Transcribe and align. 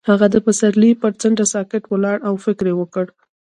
هغه 0.09 0.25
د 0.33 0.35
پسرلی 0.45 0.91
پر 1.01 1.11
څنډه 1.21 1.45
ساکت 1.53 1.83
ولاړ 1.87 2.17
او 2.27 2.33
فکر 2.45 2.65
وکړ. 2.75 3.05